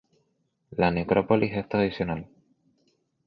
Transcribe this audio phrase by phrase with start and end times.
[0.71, 2.25] La necrópolis es tradicional.